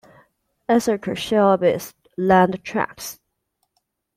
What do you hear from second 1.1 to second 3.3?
Shelby's land tracts.